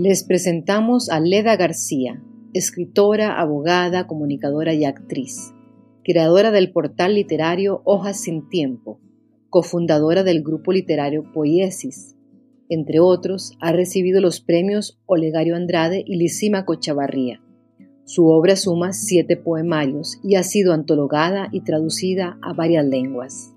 Les 0.00 0.22
presentamos 0.22 1.10
a 1.10 1.18
Leda 1.18 1.56
García, 1.56 2.22
escritora, 2.54 3.40
abogada, 3.40 4.06
comunicadora 4.06 4.72
y 4.72 4.84
actriz, 4.84 5.52
creadora 6.04 6.52
del 6.52 6.70
portal 6.70 7.16
literario 7.16 7.82
Hojas 7.84 8.20
sin 8.20 8.48
Tiempo, 8.48 9.00
cofundadora 9.50 10.22
del 10.22 10.44
grupo 10.44 10.70
literario 10.70 11.24
Poiesis. 11.32 12.14
Entre 12.68 13.00
otros, 13.00 13.56
ha 13.60 13.72
recibido 13.72 14.20
los 14.20 14.40
premios 14.40 15.00
Olegario 15.06 15.56
Andrade 15.56 16.04
y 16.06 16.14
Lisima 16.14 16.64
Cochavarría. 16.64 17.42
Su 18.04 18.28
obra 18.28 18.54
suma 18.54 18.92
siete 18.92 19.36
poemarios 19.36 20.20
y 20.22 20.36
ha 20.36 20.44
sido 20.44 20.74
antologada 20.74 21.48
y 21.50 21.62
traducida 21.62 22.38
a 22.40 22.52
varias 22.52 22.86
lenguas. 22.86 23.52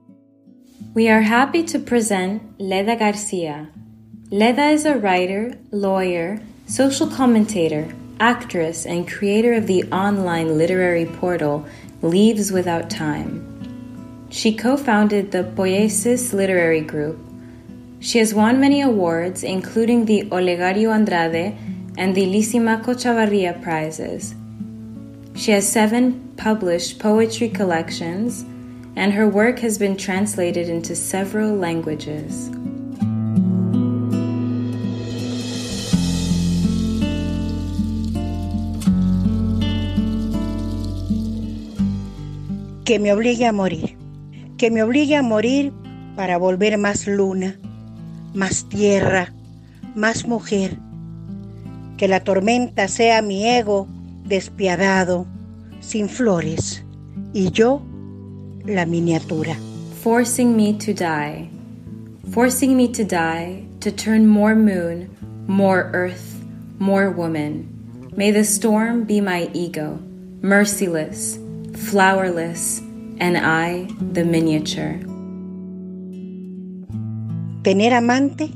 We 0.95 1.08
are 1.08 1.23
happy 1.23 1.61
to 1.66 1.81
present 1.81 2.42
Leda 2.58 2.95
Garcia. 2.95 3.72
Leda 4.33 4.69
is 4.69 4.85
a 4.85 4.97
writer, 4.97 5.57
lawyer, 5.71 6.41
social 6.65 7.05
commentator, 7.05 7.93
actress, 8.21 8.85
and 8.85 9.05
creator 9.05 9.51
of 9.55 9.67
the 9.67 9.83
online 9.91 10.57
literary 10.57 11.05
portal 11.05 11.65
Leaves 12.01 12.49
Without 12.49 12.89
Time. 12.89 13.43
She 14.29 14.55
co 14.55 14.77
founded 14.77 15.33
the 15.33 15.43
Poiesis 15.43 16.31
Literary 16.31 16.79
Group. 16.79 17.19
She 17.99 18.19
has 18.19 18.33
won 18.33 18.61
many 18.61 18.79
awards, 18.79 19.43
including 19.43 20.05
the 20.05 20.23
Olegario 20.29 20.95
Andrade 20.95 21.57
and 21.97 22.15
the 22.15 22.25
Lisimaco 22.25 22.95
Chavarria 22.95 23.61
prizes. 23.61 24.33
She 25.35 25.52
has 25.52 25.69
seven 25.69 26.33
published 26.37 26.99
poetry 26.99 27.49
collections, 27.49 28.43
and 28.95 29.11
her 29.11 29.27
work 29.27 29.59
has 29.59 29.77
been 29.77 29.97
translated 29.97 30.69
into 30.69 30.95
several 30.95 31.53
languages. 31.53 32.49
Que 42.92 43.00
me 43.00 43.14
obligue 43.14 43.45
a 43.45 43.53
morir, 43.53 43.95
que 44.58 44.70
me 44.70 44.84
obligue 44.84 45.16
a 45.16 45.22
morir 45.22 45.72
para 46.17 46.38
volver 46.38 46.78
más 46.78 47.08
luna, 47.08 47.58
más 48.33 48.67
tierra, 48.67 49.33
más 49.95 50.28
mujer. 50.28 50.78
Que 51.95 52.09
la 52.09 52.20
tormenta 52.20 52.89
sea 52.89 53.22
mi 53.22 53.48
ego 53.48 53.88
despiadado, 54.25 55.25
sin 55.80 56.09
flores, 56.09 56.83
y 57.31 57.52
yo 57.52 57.81
la 58.66 58.86
miniatura. 58.86 59.55
Forcing 60.03 60.58
me 60.58 60.73
to 60.73 60.94
die, 60.94 61.50
forcing 62.33 62.76
me 62.76 62.89
to 62.89 63.05
die, 63.05 63.64
to 63.80 63.89
turn 63.89 64.27
more 64.27 64.54
moon, 64.54 65.10
more 65.48 65.89
earth, 65.94 66.44
more 66.77 67.10
woman. 67.10 67.70
May 68.17 68.32
the 68.32 68.44
storm 68.44 69.05
be 69.05 69.21
my 69.21 69.49
ego, 69.54 69.98
merciless, 70.42 71.39
flowerless, 71.73 72.82
and 73.21 73.37
I 73.37 73.87
the 74.14 74.26
miniature. 74.26 74.99
Tener 77.61 77.93
amante 77.93 78.49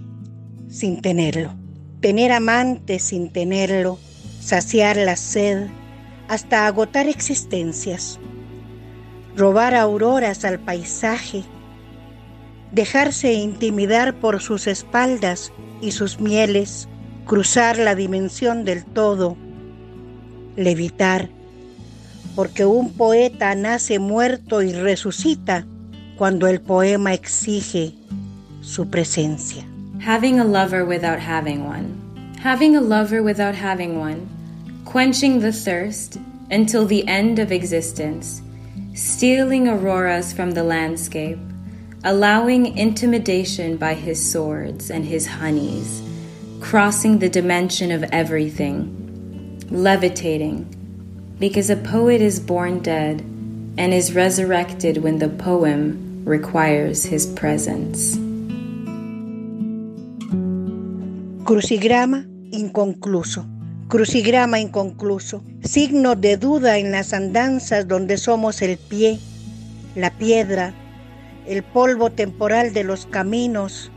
sin 0.67 1.01
tenerlo, 1.01 1.53
tener 2.01 2.31
amante 2.31 2.99
sin 2.99 3.31
tenerlo, 3.31 3.99
saciar 4.41 4.97
la 4.97 5.15
sed 5.15 5.67
hasta 6.27 6.65
agotar 6.65 7.07
existencias, 7.07 8.19
robar 9.35 9.75
auroras 9.75 10.43
al 10.43 10.59
paisaje, 10.59 11.43
dejarse 12.71 13.33
intimidar 13.33 14.19
por 14.19 14.41
sus 14.41 14.65
espaldas 14.65 15.53
y 15.79 15.91
sus 15.91 16.19
mieles, 16.19 16.89
cruzar 17.25 17.77
la 17.77 17.93
dimensión 17.93 18.65
del 18.65 18.83
todo, 18.83 19.37
levitar, 20.55 21.29
porque 22.35 22.65
un 22.65 22.91
poeta 22.93 23.55
nace 23.55 23.99
muerto 23.99 24.61
y 24.61 24.73
resucita 24.73 25.65
cuando 26.17 26.47
el 26.47 26.61
poema 26.61 27.13
exige 27.13 27.93
su 28.61 28.89
presencia. 28.89 29.65
Having 29.99 30.39
a 30.39 30.43
lover 30.43 30.85
without 30.85 31.19
having 31.19 31.65
one. 31.65 31.95
Having 32.41 32.75
a 32.75 32.81
lover 32.81 33.23
without 33.23 33.55
having 33.55 33.99
one. 33.99 34.27
Quenching 34.85 35.39
the 35.39 35.51
thirst 35.51 36.17
until 36.51 36.85
the 36.85 37.07
end 37.07 37.39
of 37.39 37.51
existence. 37.51 38.41
Stealing 38.93 39.67
auroras 39.67 40.31
from 40.31 40.51
the 40.51 40.63
landscape. 40.63 41.39
Allowing 42.03 42.77
intimidation 42.77 43.77
by 43.77 43.95
his 43.95 44.19
swords 44.31 44.91
and 44.91 45.05
his 45.05 45.25
honeys. 45.25 46.03
Crossing 46.59 47.19
the 47.19 47.29
dimension 47.29 47.91
of 47.91 48.03
everything. 48.11 49.59
Levitating. 49.71 50.67
Because 51.39 51.69
a 51.69 51.75
poet 51.75 52.21
is 52.21 52.39
born 52.39 52.79
dead 52.79 53.21
and 53.77 53.93
is 53.93 54.15
resurrected 54.15 55.03
when 55.03 55.19
the 55.19 55.27
poem 55.27 56.23
requires 56.23 57.03
his 57.03 57.25
presence. 57.27 58.17
Crucigrama 61.43 62.25
inconcluso. 62.51 63.45
Crucigrama 63.89 64.59
inconcluso. 64.59 65.43
Signo 65.61 66.15
de 66.15 66.37
duda 66.37 66.79
en 66.79 66.91
las 66.91 67.13
andanzas 67.13 67.87
donde 67.87 68.17
somos 68.17 68.61
el 68.61 68.77
pie, 68.77 69.19
la 69.95 70.11
piedra, 70.17 70.73
el 71.45 71.63
polvo 71.63 72.11
temporal 72.11 72.73
de 72.73 72.83
los 72.85 73.05
caminos, 73.05 73.91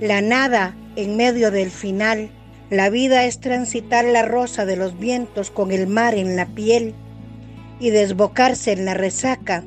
la 0.00 0.20
nada 0.20 0.76
en 0.96 1.16
medio 1.16 1.50
del 1.50 1.70
final. 1.70 2.30
La 2.70 2.90
vida 2.90 3.24
es 3.24 3.38
transitar 3.38 4.04
la 4.04 4.22
rosa 4.22 4.66
de 4.66 4.76
los 4.76 4.98
vientos 4.98 5.50
con 5.50 5.70
el 5.70 5.86
mar 5.86 6.14
en 6.14 6.34
la 6.34 6.46
piel 6.46 6.94
y 7.78 7.90
desbocarse 7.90 8.72
en 8.72 8.84
la 8.84 8.94
resaca 8.94 9.62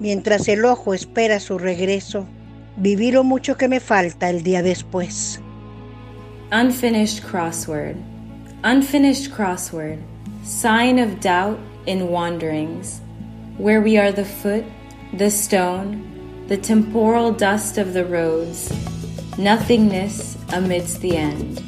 mientras 0.00 0.48
el 0.48 0.64
ojo 0.64 0.92
espera 0.92 1.38
su 1.38 1.58
regreso. 1.58 2.26
Vivir 2.76 3.14
lo 3.14 3.22
mucho 3.22 3.56
que 3.56 3.68
me 3.68 3.78
falta 3.78 4.28
el 4.30 4.42
día 4.42 4.62
después. 4.62 5.40
Unfinished 6.50 7.22
crossword. 7.22 7.96
Unfinished 8.64 9.32
crossword. 9.32 9.98
Sign 10.44 10.98
of 10.98 11.20
doubt 11.20 11.58
in 11.86 12.10
wanderings. 12.10 13.00
Where 13.58 13.80
we 13.80 13.98
are 13.98 14.12
the 14.12 14.24
foot, 14.24 14.64
the 15.16 15.30
stone, 15.30 16.02
the 16.48 16.56
temporal 16.56 17.30
dust 17.30 17.78
of 17.78 17.92
the 17.92 18.04
roads. 18.04 18.72
Nothingness 19.38 20.36
amidst 20.52 21.00
the 21.00 21.16
end. 21.16 21.62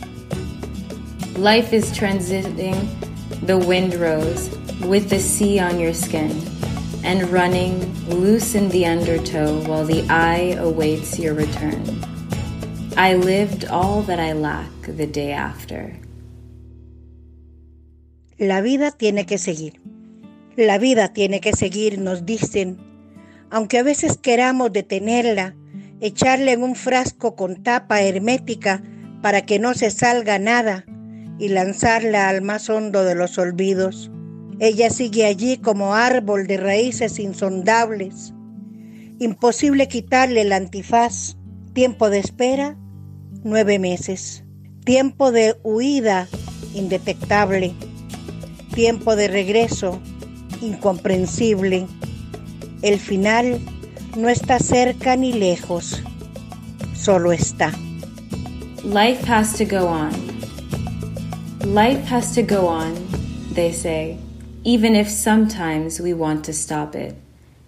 Life 1.38 1.72
is 1.72 1.90
transiting 1.90 2.78
the 3.42 3.58
windrows 3.58 4.48
with 4.86 5.10
the 5.10 5.18
sea 5.18 5.58
on 5.58 5.80
your 5.80 5.92
skin 5.92 6.30
and 7.02 7.28
running 7.32 7.74
loose 8.08 8.54
in 8.54 8.68
the 8.68 8.86
undertow 8.86 9.58
while 9.66 9.84
the 9.84 10.06
eye 10.08 10.54
awaits 10.60 11.18
your 11.18 11.34
return. 11.34 11.82
I 12.96 13.14
lived 13.14 13.64
all 13.64 14.02
that 14.02 14.20
I 14.20 14.32
lack 14.32 14.70
the 14.86 15.08
day 15.08 15.32
after. 15.32 15.98
La 18.38 18.60
vida 18.60 18.92
tiene 18.92 19.26
que 19.26 19.36
seguir. 19.36 19.80
La 20.56 20.78
vida 20.78 21.12
tiene 21.12 21.40
que 21.40 21.52
seguir, 21.52 21.98
nos 21.98 22.24
dicen, 22.24 22.78
aunque 23.50 23.78
a 23.78 23.82
veces 23.82 24.18
queramos 24.18 24.72
detenerla, 24.72 25.56
echarle 26.00 26.52
en 26.52 26.62
un 26.62 26.76
frasco 26.76 27.34
con 27.34 27.64
tapa 27.64 28.02
hermética 28.02 28.84
para 29.20 29.42
que 29.42 29.58
no 29.58 29.74
se 29.74 29.90
salga 29.90 30.38
nada 30.38 30.84
y 31.38 31.48
lanzarla 31.48 32.28
al 32.28 32.42
más 32.42 32.68
hondo 32.70 33.04
de 33.04 33.14
los 33.14 33.38
olvidos. 33.38 34.10
Ella 34.60 34.90
sigue 34.90 35.26
allí 35.26 35.58
como 35.58 35.94
árbol 35.94 36.46
de 36.46 36.56
raíces 36.56 37.18
insondables. 37.18 38.32
Imposible 39.18 39.88
quitarle 39.88 40.42
el 40.42 40.52
antifaz. 40.52 41.36
Tiempo 41.72 42.08
de 42.08 42.20
espera, 42.20 42.76
nueve 43.42 43.78
meses. 43.78 44.44
Tiempo 44.84 45.32
de 45.32 45.56
huida, 45.64 46.28
indetectable. 46.74 47.72
Tiempo 48.74 49.16
de 49.16 49.28
regreso, 49.28 50.00
incomprensible. 50.60 51.86
El 52.82 53.00
final 53.00 53.60
no 54.16 54.28
está 54.28 54.58
cerca 54.58 55.16
ni 55.16 55.32
lejos, 55.32 56.02
solo 56.94 57.32
está. 57.32 57.72
Life 58.84 59.24
has 59.26 59.56
to 59.56 59.64
go 59.64 59.86
on. 59.86 60.33
Life 61.64 62.04
has 62.04 62.34
to 62.34 62.42
go 62.42 62.66
on, 62.66 62.94
they 63.52 63.72
say, 63.72 64.18
even 64.64 64.94
if 64.94 65.08
sometimes 65.08 65.98
we 65.98 66.12
want 66.12 66.44
to 66.44 66.52
stop 66.52 66.94
it. 66.94 67.16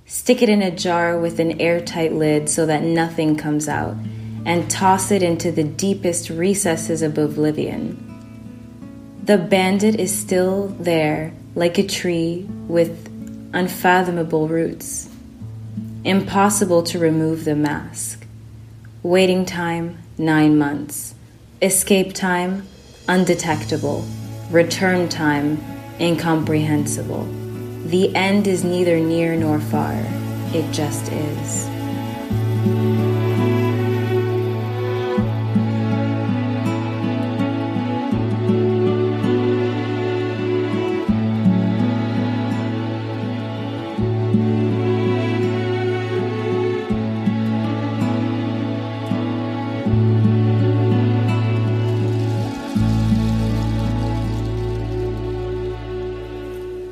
Stick 0.04 0.42
it 0.42 0.50
in 0.50 0.60
a 0.60 0.70
jar 0.70 1.18
with 1.18 1.40
an 1.40 1.60
airtight 1.62 2.12
lid 2.12 2.50
so 2.50 2.66
that 2.66 2.82
nothing 2.82 3.36
comes 3.36 3.68
out, 3.68 3.96
and 4.44 4.70
toss 4.70 5.10
it 5.10 5.22
into 5.22 5.50
the 5.50 5.64
deepest 5.64 6.28
recesses 6.28 7.00
of 7.00 7.16
oblivion. 7.16 8.02
The 9.24 9.38
bandit 9.38 9.98
is 9.98 10.16
still 10.16 10.68
there, 10.78 11.32
like 11.54 11.78
a 11.78 11.86
tree 11.86 12.46
with 12.68 13.08
unfathomable 13.54 14.46
roots. 14.46 15.08
Impossible 16.04 16.82
to 16.84 16.98
remove 16.98 17.46
the 17.46 17.56
mask. 17.56 18.26
Waiting 19.02 19.46
time, 19.46 19.98
nine 20.18 20.58
months. 20.58 21.14
Escape 21.62 22.12
time, 22.12 22.68
undetectable. 23.08 24.04
Return 24.50 25.08
time, 25.08 25.62
incomprehensible. 26.00 27.24
The 27.86 28.14
end 28.14 28.46
is 28.46 28.64
neither 28.64 28.98
near 28.98 29.36
nor 29.36 29.60
far, 29.60 29.94
it 30.52 30.70
just 30.72 31.10
is. 31.12 33.05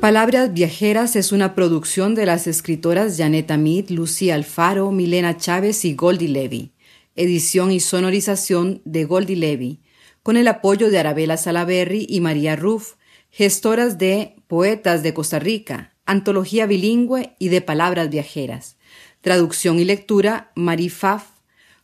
Palabras 0.05 0.53
Viajeras 0.53 1.15
es 1.15 1.31
una 1.31 1.55
producción 1.55 2.13
de 2.13 2.27
las 2.27 2.45
escritoras 2.45 3.17
Janet 3.17 3.49
Amit, 3.49 3.89
Lucía 3.89 4.35
Alfaro, 4.35 4.91
Milena 4.91 5.35
Chávez 5.35 5.83
y 5.83 5.95
Goldie 5.95 6.27
Levy. 6.27 6.73
Edición 7.15 7.71
y 7.71 7.79
sonorización 7.79 8.83
de 8.85 9.05
Goldie 9.05 9.35
Levy, 9.35 9.79
con 10.21 10.37
el 10.37 10.47
apoyo 10.47 10.91
de 10.91 10.99
Arabella 10.99 11.37
Salaberry 11.37 12.05
y 12.07 12.21
María 12.21 12.55
Ruff, 12.55 12.97
gestoras 13.31 13.97
de 13.97 14.35
Poetas 14.45 15.01
de 15.01 15.15
Costa 15.15 15.39
Rica, 15.39 15.95
Antología 16.05 16.67
Bilingüe 16.67 17.35
y 17.39 17.49
de 17.49 17.61
Palabras 17.61 18.11
Viajeras. 18.11 18.77
Traducción 19.21 19.79
y 19.79 19.85
lectura, 19.85 20.51
Marifaf. 20.53 21.29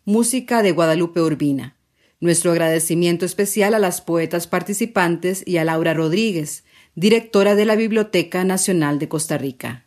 Música 0.06 0.62
de 0.62 0.74
Guadalupe 0.74 1.22
Urbina. 1.22 1.76
Nuestro 2.20 2.52
agradecimiento 2.52 3.26
especial 3.26 3.74
a 3.74 3.80
las 3.80 4.00
poetas 4.00 4.46
participantes 4.46 5.42
y 5.44 5.58
a 5.58 5.66
Laura 5.66 5.96
Rodríguez, 5.96 6.66
directora 6.96 7.56
de 7.56 7.66
la 7.66 7.76
Biblioteca 7.76 8.44
Nacional 8.44 9.00
de 9.00 9.08
Costa 9.08 9.38
Rica. 9.38 9.86